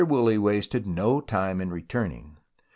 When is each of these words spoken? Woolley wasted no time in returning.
Woolley 0.03 0.39
wasted 0.39 0.87
no 0.87 1.21
time 1.21 1.61
in 1.61 1.69
returning. 1.69 2.37